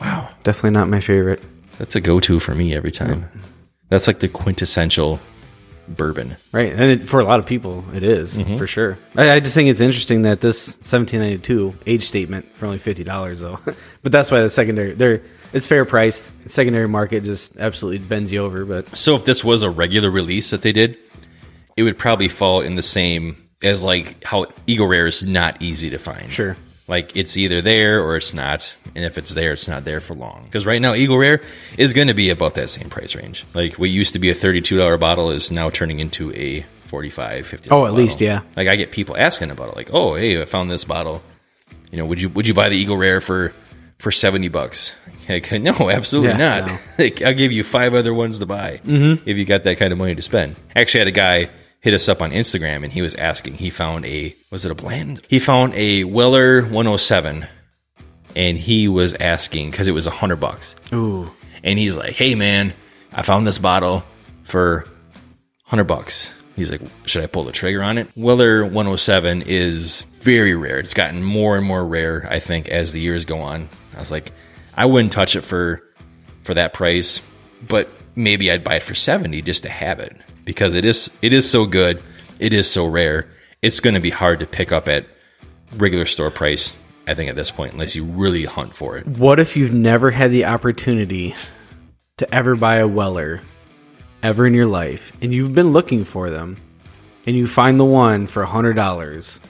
[0.00, 1.42] Wow, Definitely not my favorite.
[1.78, 3.30] that's a go to for me every time.
[3.90, 5.20] That's like the quintessential
[5.88, 6.36] bourbon.
[6.52, 8.56] Right, and it, for a lot of people, it is, mm-hmm.
[8.56, 8.98] for sure.
[9.16, 13.40] I, I just think it's interesting that this 1792 age statement for only fifty dollars,
[13.40, 13.58] though.
[14.02, 16.30] but that's why the secondary, they're it's fair priced.
[16.48, 18.64] Secondary market just absolutely bends you over.
[18.64, 20.96] But So if this was a regular release that they did,
[21.76, 25.90] it would probably fall in the same as like how Eagle Rare is not easy
[25.90, 26.30] to find.
[26.30, 26.56] Sure.
[26.90, 30.14] Like it's either there or it's not, and if it's there, it's not there for
[30.14, 30.42] long.
[30.44, 31.40] Because right now, Eagle Rare
[31.78, 33.46] is going to be about that same price range.
[33.54, 37.46] Like what used to be a thirty-two dollar bottle is now turning into a 45
[37.46, 38.42] 50 Oh, at least, yeah.
[38.56, 41.22] Like I get people asking about it, like, "Oh, hey, I found this bottle.
[41.92, 43.54] You know, would you would you buy the Eagle Rare for
[43.98, 44.94] for seventy bucks?"
[45.28, 46.66] Like, no, absolutely Yeah, not.
[46.66, 46.78] no.
[46.98, 49.28] like, I'll give you five other ones to buy mm-hmm.
[49.28, 50.56] if you got that kind of money to spend.
[50.74, 51.50] Actually, I had a guy
[51.80, 53.54] hit us up on Instagram and he was asking.
[53.54, 55.22] He found a was it a blend?
[55.28, 57.46] He found a Weller 107,
[58.36, 60.76] and he was asking because it was a hundred bucks.
[60.92, 61.30] ooh,
[61.64, 62.72] And he's like, "Hey man,
[63.12, 64.04] I found this bottle
[64.44, 64.86] for
[65.64, 70.54] 100 bucks." He's like, "Should I pull the trigger on it?" Weller 107 is very
[70.54, 70.78] rare.
[70.78, 73.68] It's gotten more and more rare, I think, as the years go on.
[73.96, 74.32] I was like,
[74.76, 75.82] I wouldn't touch it for
[76.42, 77.20] for that price,
[77.66, 81.32] but maybe I'd buy it for 70 just to have it because it is it
[81.32, 82.02] is so good.
[82.38, 83.28] It is so rare.
[83.62, 85.06] It's going to be hard to pick up at
[85.76, 86.74] regular store price.
[87.06, 89.06] I think at this point, unless you really hunt for it.
[89.06, 91.34] what if you've never had the opportunity
[92.18, 93.42] to ever buy a Weller
[94.22, 96.56] ever in your life, and you've been looking for them,
[97.26, 99.40] and you find the one for a hundred dollars,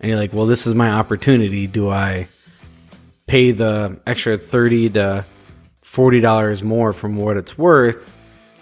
[0.00, 1.66] and you're like, "Well, this is my opportunity.
[1.66, 2.28] Do I
[3.26, 5.24] pay the extra thirty to
[5.80, 8.12] forty dollars more from what it's worth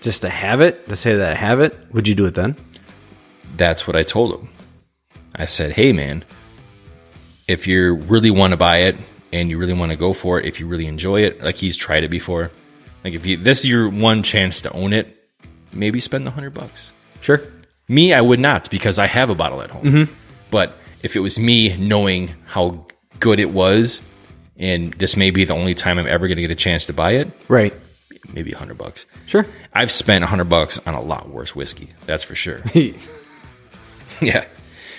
[0.05, 0.89] just to have it?
[0.89, 1.77] To say that I have it?
[1.93, 2.57] Would you do it then?
[3.57, 4.49] that's what I told him.
[5.35, 6.25] I said, "Hey, man,
[7.47, 8.97] if you really want to buy it
[9.33, 11.77] and you really want to go for it, if you really enjoy it, like he's
[11.77, 12.51] tried it before,
[13.05, 15.17] like if you this is your one chance to own it,
[15.73, 17.41] maybe spend the hundred bucks." Sure.
[17.89, 19.85] Me, I would not because I have a bottle at home.
[19.85, 20.13] Mm-hmm.
[20.51, 22.87] But if it was me knowing how
[23.21, 24.03] good it was,
[24.57, 26.93] and this may be the only time I'm ever going to get a chance to
[26.93, 27.73] buy it, Right.
[28.33, 29.07] Maybe a hundred bucks.
[29.27, 29.47] Sure.
[29.73, 31.91] I've spent a hundred bucks on a lot worse whiskey.
[32.07, 32.63] That's for sure.
[34.21, 34.45] Yeah.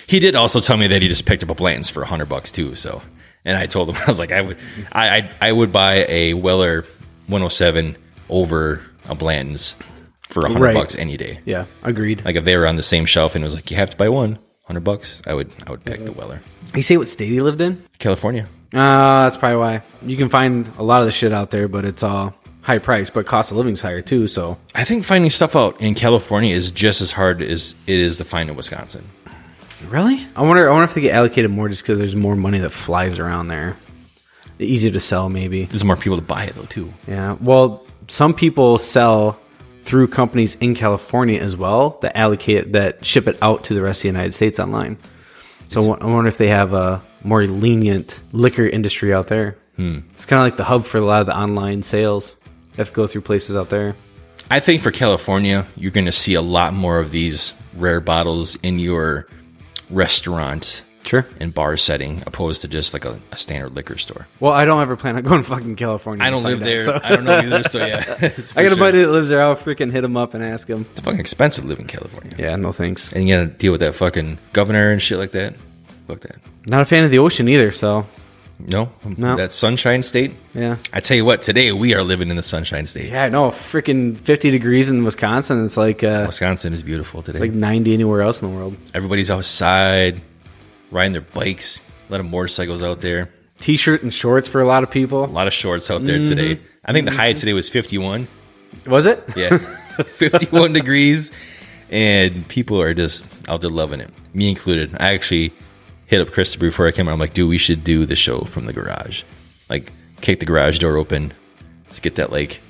[0.06, 2.28] He did also tell me that he just picked up a Blanton's for a hundred
[2.28, 2.74] bucks too.
[2.74, 3.02] So,
[3.44, 4.58] and I told him I was like, I would,
[4.92, 6.82] I, I, I would buy a Weller
[7.26, 7.96] 107
[8.28, 9.74] over a Blanton's
[10.28, 10.74] for a hundred Right.
[10.74, 11.40] bucks any day.
[11.44, 11.64] yeah.
[11.82, 12.24] Agreed.
[12.24, 13.96] Like if they were on the same shelf and it was like you have to
[13.96, 16.40] buy one, hundred bucks, I would, I would pick the Weller.
[16.74, 17.82] you say what state he lived in?
[17.98, 18.48] California.
[18.74, 19.82] Uh, that's probably why.
[20.04, 22.34] You can find a lot of the shit out there, but it's all
[22.66, 24.26] high price, but cost of living's higher too.
[24.26, 28.16] So I think finding stuff out in California is just as hard as it is
[28.18, 29.04] to find in Wisconsin.
[29.88, 30.68] really, I wonder.
[30.68, 33.48] I wonder if they get allocated more just because there's more money that flies around
[33.48, 33.76] there.
[34.58, 35.64] Easier to sell, maybe.
[35.66, 36.92] There's more people to buy it though too.
[37.06, 37.36] Yeah.
[37.40, 39.38] Well, some people sell
[39.80, 44.00] through companies in California as well that allocate that ship it out to the rest
[44.00, 44.96] of the United States online.
[45.68, 49.56] So I wa- I wonder if they have a more lenient liquor industry out there.
[49.76, 50.00] Hmm.
[50.14, 52.34] It's kind of like the hub for a lot of the online sales.
[52.76, 53.96] Have to go through places out there.
[54.50, 58.56] I think for California, you're going to see a lot more of these rare bottles
[58.62, 59.26] in your
[59.90, 61.24] restaurant Sure.
[61.38, 64.26] and bar setting, opposed to just like a, a standard liquor store.
[64.40, 66.24] Well, I don't ever plan on going to fucking California.
[66.24, 66.80] I don't live out, there.
[66.80, 67.62] so- I don't know either.
[67.62, 68.76] So yeah, I got a sure.
[68.76, 69.40] buddy that lives there.
[69.40, 70.84] I'll freaking hit him up and ask him.
[70.92, 73.12] It's fucking expensive live in California, Yeah, no thanks.
[73.12, 75.54] and you got to deal with that fucking governor and shit like that.
[76.08, 76.36] Fuck that.
[76.68, 78.04] Not a fan of the ocean either, so
[78.58, 79.36] No, No.
[79.36, 80.32] that Sunshine State.
[80.54, 80.76] Yeah.
[80.92, 83.10] I tell you what, today we are living in the Sunshine State.
[83.10, 83.50] Yeah, I know.
[83.50, 85.62] Freaking 50 degrees in Wisconsin.
[85.64, 87.36] It's like uh, Wisconsin is beautiful today.
[87.36, 88.76] it's like 90 anywhere else in the world.
[88.94, 90.22] Everybody's outside,
[90.90, 91.80] riding their bikes.
[92.08, 93.30] A lot of motorcycles out there.
[93.60, 95.24] T-shirt and shorts for a lot of people.
[95.24, 96.60] A lot of shorts out there today.
[96.84, 98.26] I think the high today was 51.
[98.86, 99.22] Was it?
[99.36, 99.56] Yeah,
[99.96, 101.30] 51 degrees,
[101.90, 104.10] and people are just out there loving it.
[104.34, 104.94] Me included.
[105.00, 105.52] I actually
[106.06, 107.12] hit up Christopher before I came out.
[107.12, 109.22] I'm like, dude, we should do the show from the garage.
[109.68, 111.32] Like, kick the garage door open.
[111.84, 112.60] Let's get that like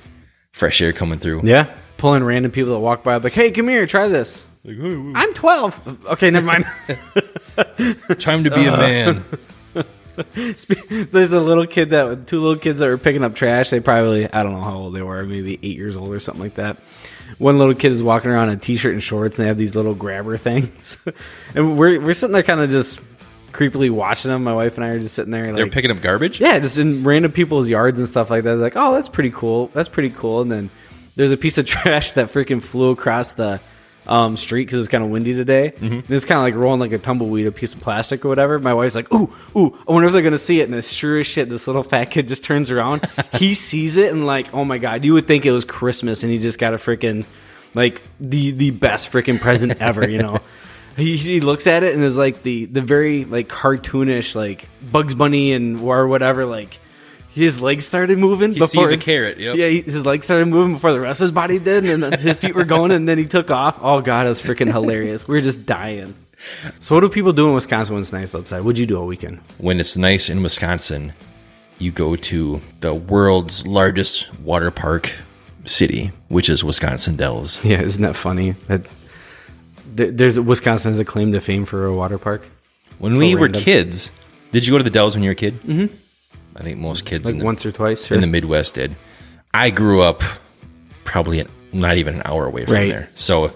[0.51, 1.41] fresh air coming through.
[1.43, 1.73] Yeah.
[1.97, 4.45] Pulling random people that walk by, like, hey, come here, try this.
[4.63, 6.05] Like, "Hey, I'm 12.
[6.07, 6.65] Okay, never mind.
[8.19, 9.25] time to be a uh, man.
[10.33, 13.69] There's a little kid that two little kids that were picking up trash.
[13.69, 16.41] They probably I don't know how old they were, maybe eight years old or something
[16.41, 16.77] like that.
[17.37, 19.75] One little kid is walking around in a t-shirt and shorts, and they have these
[19.75, 20.97] little grabber things,
[21.55, 22.99] and we're we're sitting there kind of just
[23.51, 24.43] creepily watching them.
[24.43, 26.39] My wife and I are just sitting there, They're picking up garbage.
[26.39, 28.53] yeah, just in random people's yards and stuff like that.
[28.53, 29.67] It's like, oh, that's pretty cool.
[29.73, 30.41] That's pretty cool.
[30.41, 30.69] And then
[31.15, 33.59] there's a piece of trash that freaking flew across the
[34.05, 35.73] um, street because it's kind of windy today.
[35.81, 38.57] And it's kind of like rolling like a tumbleweed, a piece of plastic or whatever.
[38.57, 40.63] My wife's like, ooh, ooh, I wonder if they're gonna see it.
[40.63, 43.05] And as sure as shit, this little fat kid just turns around.
[43.33, 46.31] he sees it and like, oh my god, you would think it was Christmas, and
[46.31, 47.25] he just got a freaking
[47.73, 50.39] like the the best freaking present ever, you know.
[50.97, 55.13] He, he looks at it and is like the the very like cartoonish like Bugs
[55.13, 56.79] Bunny and or whatever like
[57.29, 59.55] his legs started moving You see before the carrot, yep.
[59.55, 62.19] Yeah, he, his legs started moving before the rest of his body did, and then
[62.19, 63.77] his feet were going, and then he took off.
[63.79, 65.27] Oh god, it was freaking hilarious.
[65.27, 66.15] We were just dying.
[66.79, 68.61] So what do people do in Wisconsin when it's nice outside?
[68.61, 69.39] What'd you do all weekend?
[69.59, 71.13] When it's nice in Wisconsin,
[71.77, 75.11] you go to the world's largest water park
[75.65, 77.63] city, which is Wisconsin Dells.
[77.63, 78.55] Yeah, isn't that funny?
[78.67, 78.83] That
[79.97, 82.49] there's Wisconsin has a claim to fame for a water park.
[82.99, 83.61] When So we were random.
[83.63, 84.11] kids,
[84.51, 85.55] did you go to the Dells when you were a kid?
[85.63, 85.95] Mm-hmm.
[86.55, 88.09] I think most kids Like in, the, once or twice.
[88.11, 88.95] In the Midwest did.
[89.53, 90.23] I grew up
[91.03, 92.89] probably an, not even an hour away from Right.
[92.89, 93.09] there.
[93.15, 93.51] So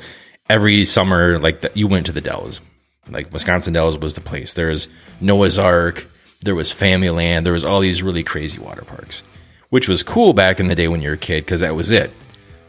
[0.49, 2.61] every summer, like the, you went to the Dells.
[3.09, 4.53] Like Wisconsin Dells was the place.
[4.53, 4.87] There was
[5.19, 6.05] Noah's Ark.
[6.43, 9.21] There was Family Land, There was all these really crazy water parks,
[9.69, 11.91] which was cool back in the day when you were a kid because that was
[11.91, 12.09] it.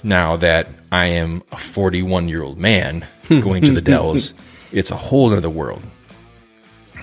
[0.02, 4.32] Now that I am a 41 year old man going to the Dells,
[4.72, 5.82] it's a whole other world.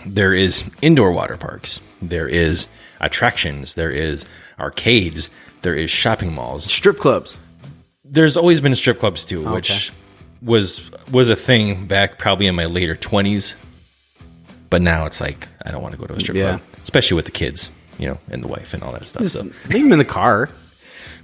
[0.06, 1.82] There is indoor water parks.
[2.02, 2.68] There is
[3.00, 3.76] attractions.
[3.76, 4.26] There is
[4.60, 5.30] arcades.
[5.62, 6.66] There is shopping malls.
[6.72, 7.38] Strip clubs.
[8.04, 9.92] there's always been strip clubs too which
[10.42, 10.82] was
[11.12, 13.54] was a thing back probably in my later 20s
[14.70, 16.58] but now it's like i don't want to go to a strip Yeah.
[16.58, 19.36] club especially with the kids you know and the wife and all that stuff Just
[19.36, 19.44] so.
[19.68, 20.50] leave them in the car.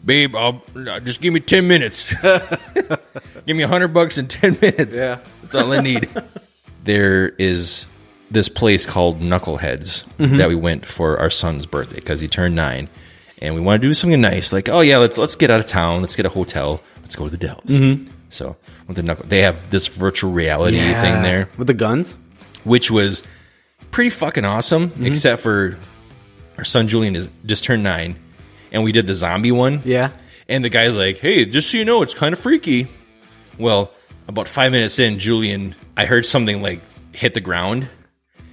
[0.06, 0.62] Babe I'll,
[1.04, 5.20] just give me 10 minutes give me a 100 bucks in 10 minutes Yeah.
[5.41, 6.08] that's all i need
[6.84, 7.86] there is
[8.32, 10.38] this place called knuckleheads Mm-hmm.
[10.38, 12.89] that we went for our son's birthday because he turned nine
[13.41, 15.65] and we want to do something nice like oh yeah let's let's get out of
[15.65, 18.10] town let's get a hotel let's go to the dells Mm-hmm.
[18.30, 18.56] so
[18.88, 22.18] went to knuckle they have this virtual reality thing there with the guns.
[22.63, 23.24] which was
[23.91, 25.06] pretty fucking awesome, Mm-hmm.
[25.08, 25.78] except for
[26.58, 28.15] our son Julian is just turned nine,
[28.76, 29.82] and we did the zombie one.
[29.86, 30.12] Yeah.
[30.48, 32.88] And the guy's like, "Hey, just so you know, it's kind of freaky."
[33.58, 33.90] Well,
[34.28, 36.82] about five minutes in, Julian, I heard something like
[37.14, 37.88] hit the ground,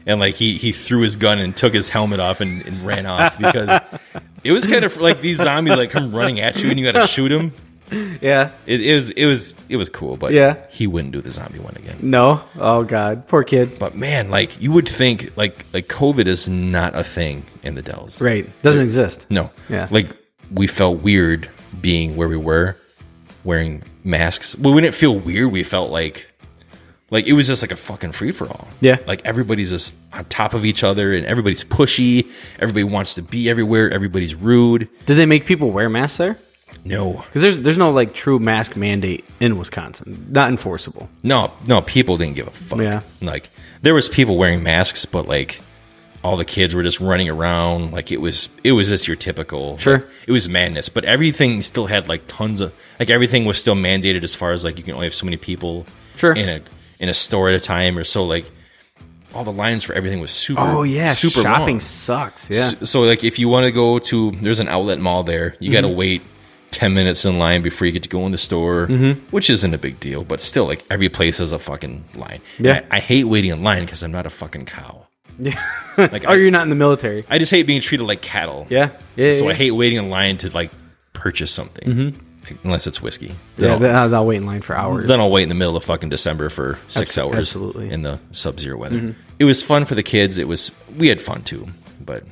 [0.07, 3.05] and like he he threw his gun and took his helmet off and, and ran
[3.05, 3.83] off because
[4.45, 6.99] it was kind of like these zombies like come running at you and you got
[6.99, 7.53] to shoot them.
[8.21, 8.51] Yeah.
[8.67, 10.57] It, it was it was it was cool, but Yeah.
[10.71, 11.99] he wouldn't do the zombie one again.
[12.01, 12.43] No.
[12.59, 13.27] Oh God.
[13.29, 13.79] Poor kid.
[13.79, 17.83] But man, like you would think, like like COVID is not a thing in the
[17.83, 18.21] Dells.
[18.21, 18.49] Right.
[18.63, 19.27] Doesn't exist.
[19.31, 19.51] No.
[19.69, 19.89] Yeah.
[19.91, 20.17] Like
[20.51, 22.77] we felt weird being where we were,
[23.45, 24.57] wearing masks.
[24.59, 25.51] Well, we didn't feel weird.
[25.51, 26.27] We felt like,
[27.11, 28.69] like it was just like a fucking free for all.
[28.81, 28.99] Yeah.
[29.07, 32.31] Like everybody's just on top of each other, and everybody's pushy.
[32.59, 33.91] Everybody wants to be everywhere.
[33.91, 34.89] Everybody's rude.
[35.07, 36.39] Did they make people wear masks there?
[36.85, 37.25] No.
[37.27, 40.27] Because there's there's no like true mask mandate in Wisconsin.
[40.31, 41.09] Not enforceable.
[41.23, 42.79] No, no, people didn't give a fuck.
[42.81, 43.03] Yeah.
[43.21, 43.51] Like
[43.83, 45.61] there was people wearing masks, but like
[46.25, 47.93] all the kids were just running around.
[47.93, 49.99] Like it was it was just your typical Sure.
[49.99, 50.89] like, it was madness.
[50.89, 54.65] But everything still had like tons of like everything was still mandated as far as
[54.65, 56.33] like you can only have so many people Sure.
[56.33, 56.63] in a
[56.99, 58.51] in a store at a time or so like
[59.35, 61.81] all the lines for everything was super Oh yeah, super shopping long.
[61.81, 62.51] sucks.
[62.51, 62.69] Yeah.
[62.69, 65.73] So, so, like if you want to go to there's an outlet mall there, you
[65.73, 65.97] got to mm-hmm.
[65.97, 66.23] wait
[66.73, 68.87] 10 minutes in line before you get to go in the store,
[69.31, 72.41] which isn't a big deal, but still like every place has a fucking line.
[72.59, 72.83] Yeah.
[72.91, 75.07] I, I hate waiting in line cuz I'm not a fucking cow.
[75.39, 75.55] Yeah.
[75.97, 77.25] like, oh, you're not in the military.
[77.31, 78.67] I just hate being treated like cattle.
[78.71, 78.91] Yeah.
[79.17, 79.33] Yeah.
[79.33, 79.51] So yeah.
[79.51, 80.71] I hate waiting in line to like
[81.13, 82.17] purchase something.
[82.45, 83.27] Like, unless it's whiskey.
[83.29, 85.07] Yeah, Then, I'll, then I'll, I'll wait in line for hours.
[85.07, 87.85] then I'll wait in the middle of fucking December for 6 Abso- hours absolutely.
[87.85, 87.95] Mm-hmm.
[87.95, 89.15] in the sub-zero weather.
[89.39, 90.39] It was fun for the kids.
[90.39, 91.69] It was we had fun too,
[92.05, 92.25] but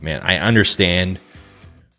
[0.00, 1.20] man, I understand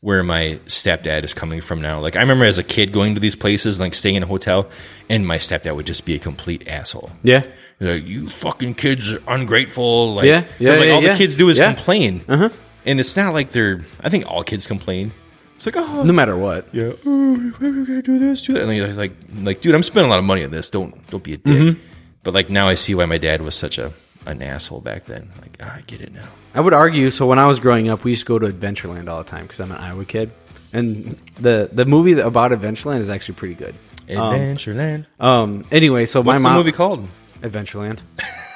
[0.04, 1.98] where my stepdad is coming from now.
[2.02, 4.68] Like I remember as a kid going to these places, like staying in a hotel,
[5.08, 7.10] and my stepdad would just be a complete asshole.
[7.24, 7.46] Yeah.
[7.80, 10.16] Like you fucking kids are ungrateful.
[10.16, 11.12] Like, Yeah, yeah, like yeah, all yeah.
[11.14, 11.74] the kids do is Yeah.
[11.74, 12.50] complain, uh-huh.
[12.86, 13.82] and it's not like they're.
[14.02, 15.14] I think all kids complain.
[15.56, 16.68] It's like oh No matter what.
[16.76, 18.64] yeah, oh, we gonna do this, do that?
[18.64, 20.70] And you're like, like, dude, I'm spending a lot of money on this.
[20.70, 21.56] Don't don't be a dick.
[21.56, 21.80] Mm-hmm.
[22.24, 23.94] But like now, I see why my dad was such a
[24.26, 25.30] an asshole back then.
[25.42, 26.28] Like ah, I get it now.
[26.54, 27.12] I would argue.
[27.12, 29.44] So when I was growing up, we used to go to Adventureland all the time
[29.44, 30.32] because I'm an Iowa kid,
[30.72, 33.76] and the the movie about Adventureland is actually pretty good.
[34.08, 35.06] Adventureland.
[35.20, 35.66] Um.
[35.72, 37.08] Anyway, so What's my mom the movie called?
[37.42, 38.00] Adventureland.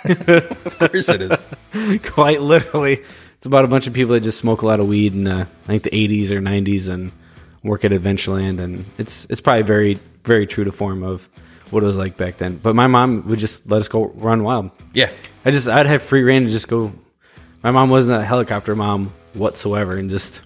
[0.05, 2.01] Of course it is.
[2.11, 3.03] Quite literally,
[3.35, 5.45] it's about a bunch of people that just smoke a lot of weed in uh,
[5.65, 7.11] I think the 80s or 90s and
[7.61, 11.27] work at Adventureland, and it's it's probably very very true to form of
[11.71, 12.57] what it was like back then.
[12.57, 14.71] But my mom would just let us go run wild.
[14.93, 15.09] yeah.
[15.45, 16.91] I just I'd have free reign to just go.
[17.63, 20.41] My mom wasn't a helicopter mom whatsoever, and just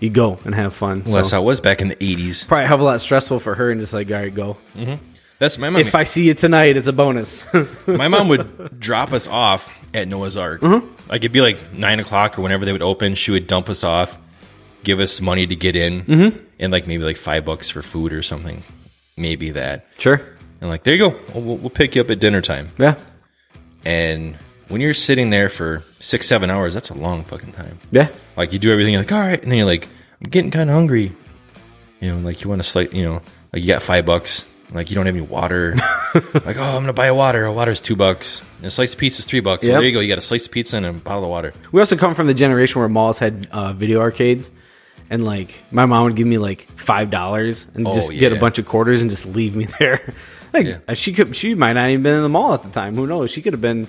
[0.00, 1.02] you go and have fun.
[1.04, 2.46] Well, that's how it was back in the '80s.
[2.46, 4.56] probably have a lot stressful for her, and just like all right, go.
[5.38, 5.80] That's my mom.
[5.80, 7.44] If I see you tonight, it's a bonus.
[7.88, 10.60] my mom would drop us off at Noah's Ark.
[10.60, 10.86] Mm-hmm.
[11.10, 13.16] Like it'd be like nine o'clock or whenever they would open.
[13.16, 14.16] She would dump us off,
[14.84, 16.44] give us money to get in, Mm-hmm.
[16.60, 18.62] and like maybe like five bucks for food or something.
[19.16, 19.86] Maybe that.
[19.98, 20.20] sure.
[20.62, 21.18] And like there you go.
[21.34, 22.70] We'll, we'll pick you up at dinner time.
[22.78, 22.94] Yeah.
[23.84, 24.36] And
[24.68, 27.80] when you're sitting there for six seven hours, that's a long fucking time.
[27.90, 28.08] Yeah.
[28.36, 29.88] Like you do everything, you're like all right, and then you're like,
[30.22, 31.12] I'm getting kind of hungry.
[32.00, 33.20] You know, like you want to slight, you know,
[33.52, 34.46] like you got five bucks.
[34.72, 35.74] Like you don't have any water.
[36.14, 37.44] like oh, I'm gonna buy a water.
[37.44, 38.40] A water's two bucks.
[38.58, 39.64] And a slice of pizza is three bucks.
[39.66, 39.72] Yep.
[39.72, 39.98] there you go.
[40.00, 41.52] You got a slice of pizza and a bottle of water.
[41.72, 44.50] We also come from the generation where malls had uh, video arcades,
[45.10, 48.36] and like my mom would give me like five dollars and Oh, just get a
[48.36, 50.14] bunch of quarters and just leave me there.
[50.52, 50.94] Like Yeah.
[50.94, 52.94] she could, she might not even been in the mall at the time.
[52.96, 53.30] Who knows?
[53.30, 53.88] She could have been.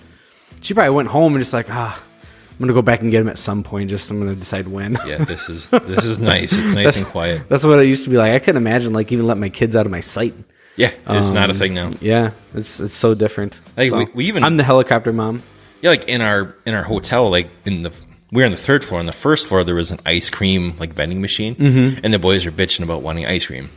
[0.62, 2.04] She probably went home and just like ah,
[2.52, 3.90] I'm gonna go back and get him at some point.
[3.90, 4.98] Just I'm gonna decide when.
[5.06, 6.54] Yeah, this is this is nice.
[6.54, 7.50] It's nice and quiet.
[7.50, 8.32] That's what I used to be like.
[8.32, 10.34] I couldn't imagine like even let my kids out of my sight.
[10.76, 11.92] Yeah, it's not a thing now.
[12.02, 13.60] Yeah, it's it's so different.
[13.78, 15.44] Like, So, we- we even- I'm the helicopter mom.
[15.82, 17.92] Yeah, like in our in our hotel, like in the
[18.32, 19.00] we were on the third floor.
[19.00, 22.00] On the first floor, there was an ice cream like vending machine, Mm-hmm.
[22.04, 23.70] and the boys are bitching about wanting ice cream.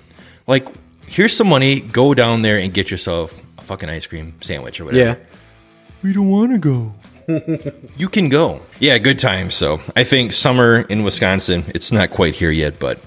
[0.47, 0.69] Like,
[1.07, 1.81] here's some money.
[1.81, 5.05] Go down there and get yourself a fucking ice cream sandwich or whatever.
[5.21, 5.27] Yeah,
[6.03, 6.95] we don't want to go.
[7.97, 8.61] you can go.
[8.79, 9.55] Yeah, good times.
[9.55, 11.65] So I think summer in Wisconsin.
[11.75, 13.01] It's not quite here yet, but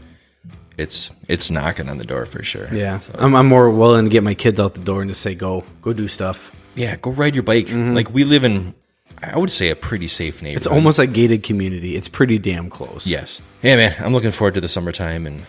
[0.77, 2.67] it's it's knocking on the door for sure.
[2.73, 2.99] yeah.
[3.15, 5.63] I'm I'm more willing to get my kids out the door and just say go
[5.81, 6.51] go do stuff.
[6.75, 6.95] yeah.
[6.97, 7.67] Go ride your bike.
[7.71, 8.73] Like we live in,
[9.21, 10.51] I would say a pretty safe neighborhood.
[10.51, 10.57] Mm-hmm.
[10.57, 11.95] It's almost like gated community.
[11.95, 13.07] It's pretty damn close.
[13.07, 13.41] yes.
[13.63, 13.95] Yeah, man.
[13.99, 15.45] I'm looking forward to the summertime and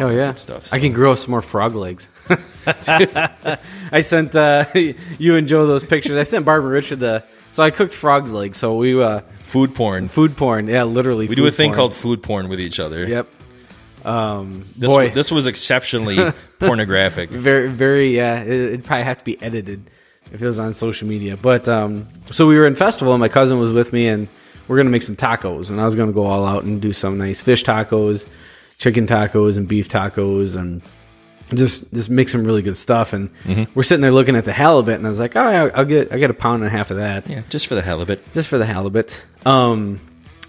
[0.00, 0.34] Oh yeah.
[0.34, 2.08] stuff, I can grow some more frog legs.
[2.66, 6.16] I sent uh, you and Joe those pictures.
[6.16, 7.24] I sent Barbara Richard the.
[7.52, 8.56] So I cooked frog legs.
[8.58, 10.08] So we uh, food porn.
[10.08, 10.68] food porn.
[10.68, 11.26] Yeah, literally.
[11.26, 13.06] We do a thing called food porn with each other.
[13.06, 13.28] Yep.
[14.04, 17.30] Um, This, boy, this was exceptionally pornographic.
[17.30, 19.88] very very yeah it, it'd probably have to be edited
[20.32, 23.28] if it was on social media but um so we were in festival and my
[23.28, 24.26] cousin was with me and
[24.66, 27.16] we're gonna make some tacos and i was gonna go all out and do some
[27.16, 28.26] nice fish tacos
[28.82, 30.82] chicken tacos and beef tacos and
[31.54, 33.28] just just make some really good stuff and
[33.74, 36.12] we're sitting there looking at the halibut and i was like oh yeah, i'll get
[36.12, 38.18] i get a pound and a half of that Yeah, just for the halibut.
[38.32, 39.24] just for the halibut.
[39.46, 40.00] Um,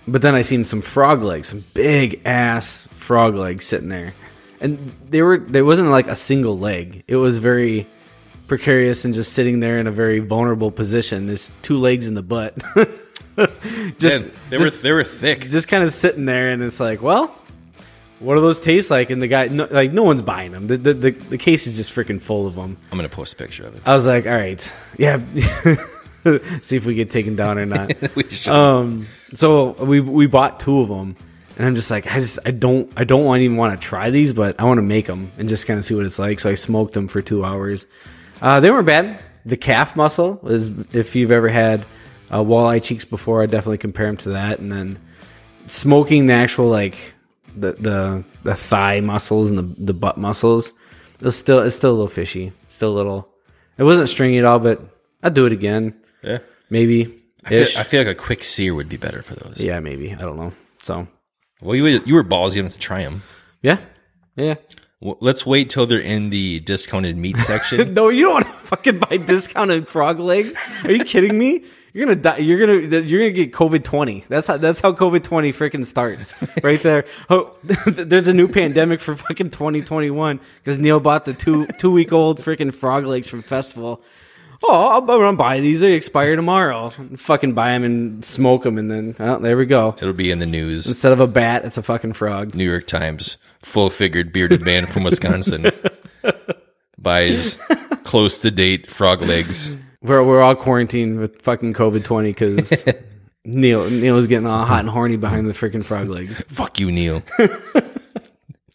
[0.08, 4.14] but then I seen some frog legs, some big ass frog legs sitting there,
[4.60, 7.04] and they were there wasn't like a single leg.
[7.08, 7.86] It was very
[8.48, 11.28] precarious and just sitting there in a very vulnerable position.
[11.28, 12.54] There's two legs in the butt,
[14.00, 15.50] just Man, they were they were thick.
[15.50, 17.36] just kind of sitting there, and it's like, well.
[18.24, 19.10] What do those taste like?
[19.10, 20.68] And the guy, no, like, no one's buying them.
[20.68, 22.78] The, the, the, the case is just freaking full of them.
[22.92, 23.82] I'm gonna post a picture of it.
[23.86, 25.18] I was like, all right, yeah,
[26.62, 27.94] see if we get taken down or not.
[28.16, 28.54] We should.
[28.54, 31.18] Um, so we we bought two of them,
[31.58, 34.10] and I'm just like, I just I don't I don't want even want to try
[34.10, 36.40] these, but I want to make them and just kind of see what it's like.
[36.40, 37.88] So I smoked them for two hours.
[38.42, 39.20] Uh, they weren't bad.
[39.46, 41.86] The calf muscle is if you've ever had
[42.32, 44.60] uh, walleye cheeks before, I definitely compare them to that.
[44.60, 45.00] And then
[45.68, 47.14] smoking the actual like
[47.56, 50.74] the the the thigh muscles and the the butt muscles.
[51.22, 53.30] It's still it's still a little fishy, still a little.
[53.78, 54.82] It wasn't stringy at all, but
[55.24, 56.40] I'd do it again, yeah.
[56.70, 57.24] maybe.
[57.46, 59.60] I feel, I feel like a quick sear would be better for those.
[59.60, 60.14] Yeah, maybe.
[60.14, 60.54] I don't know.
[60.84, 61.08] So,
[61.62, 63.24] Well, you were- you were ballsy enough to try them.
[63.62, 63.80] yeah.
[64.36, 64.56] Yeah.
[65.02, 67.94] Well, let's wait till they're in the discounted meat section.
[67.94, 70.56] No, you don't want to fucking buy discounted frog legs.
[70.86, 71.66] Are you kidding me?
[71.94, 72.38] You're gonna die.
[72.38, 74.26] You're gonna you're gonna get COVID twenty.
[74.28, 76.34] That's how that's how COVID twenty freaking starts
[76.64, 77.06] right there.
[77.30, 82.12] Oh, there's a new pandemic for fucking 2021 because Neil bought the two two week
[82.12, 84.02] old freaking frog legs from festival.
[84.64, 85.82] Oh, I'm gonna buy these.
[85.82, 86.90] They expire tomorrow.
[87.18, 89.96] Fucking buy them and smoke them, and then oh, there we go.
[90.02, 90.88] It'll be in the news.
[90.88, 92.56] Instead of a bat, it's a fucking frog.
[92.56, 95.70] New York Times, full figured bearded man from Wisconsin
[96.98, 97.56] buys
[98.04, 99.70] close to date frog legs.
[100.04, 102.86] We're we're all quarantined with fucking COVID twenty because
[103.46, 106.44] Neil Neil was getting all hot and horny behind the freaking frog legs.
[106.50, 107.24] Fuck you, Neil.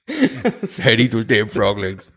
[0.08, 2.10] I'd eat those damn frog legs.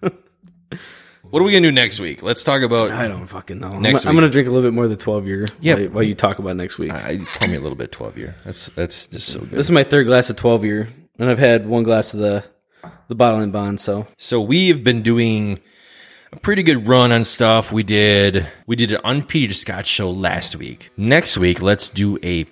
[1.29, 2.23] What are we gonna do next week?
[2.23, 2.91] Let's talk about.
[2.91, 3.79] I don't fucking know.
[3.79, 4.21] Next I'm, I'm week.
[4.21, 5.45] gonna drink a little bit more of the twelve year.
[5.61, 5.77] Yep.
[5.77, 6.91] While, while you talk about next week.
[6.91, 8.35] I pour me a little bit twelve year.
[8.45, 9.51] That's that's just so good.
[9.51, 10.89] This is my third glass of twelve year,
[11.19, 12.43] and I've had one glass of the
[13.07, 13.79] the bottle and bond.
[13.81, 15.59] So So we have been doing
[16.31, 17.71] a pretty good run on stuff.
[17.71, 20.89] We did we did an unpeated Scotch show last week.
[20.97, 22.45] Next week, let's do a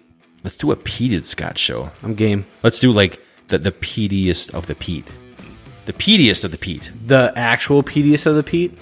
[0.43, 1.91] let's do a peated Scotch show.
[2.03, 2.45] I'm game.
[2.63, 5.07] Let's do like the the peatiest of the peat,
[5.85, 6.91] the peatiest of the peat.
[7.05, 8.77] The actual peatiest of the peat.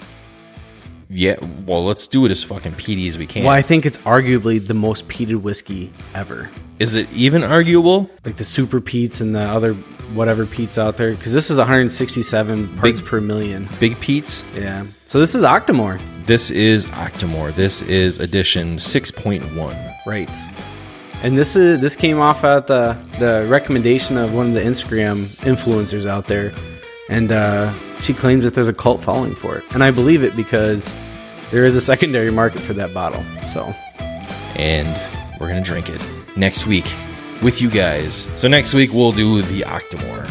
[1.10, 3.44] Yeah, well, let's do it as fucking peaty as we can.
[3.44, 6.50] Well, I think it's arguably the most peated whiskey ever.
[6.78, 8.10] Is it even arguable?
[8.26, 9.74] Like the super peats and the other
[10.14, 13.68] whatever peats out there, because this is 167 parts per million.
[13.80, 14.44] Big Peat's.
[14.54, 14.86] Yeah.
[15.06, 16.00] So this is Octomore.
[16.26, 17.54] This is Octomore.
[17.54, 19.76] This is edition six point one.
[20.06, 20.30] Right.
[21.22, 25.26] And this is this came off at the the recommendation of one of the Instagram
[25.38, 26.52] influencers out there,
[27.08, 30.36] and uh, she claims that there's a cult following for it, and I believe it
[30.36, 30.92] because
[31.50, 33.24] there is a secondary market for that bottle.
[33.48, 33.72] So
[34.54, 34.88] and
[35.40, 36.04] we're gonna drink it
[36.36, 36.86] next week
[37.42, 38.26] with you guys.
[38.36, 40.28] So next week we'll do the Octomore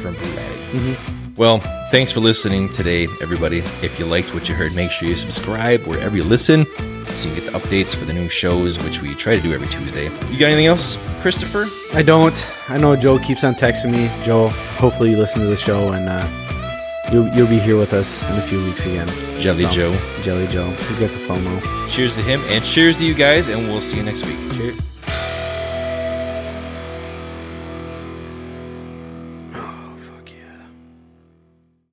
[0.00, 1.36] from Bruichladdich.
[1.36, 3.58] Well, thanks for listening today, everybody.
[3.82, 6.64] If you liked what you heard, make sure you subscribe wherever you listen,
[7.08, 9.52] so you can get the updates for the new shows, which we try to do
[9.52, 10.04] every Tuesday.
[10.30, 11.66] You got anything else, Christopher?
[11.92, 12.50] I don't.
[12.70, 14.10] I know Joe keeps on texting me.
[14.24, 18.22] Joe, hopefully you listen to the show and uh, you'll you'll be here with us
[18.30, 19.08] in a few weeks again.
[19.38, 19.98] Jelly So, Joe.
[20.22, 20.70] Jelly Joe.
[20.88, 21.88] He's got the FOMO.
[21.88, 24.38] Cheers to him, and cheers to you guys, and we'll see you next week.
[24.54, 24.80] Cheers.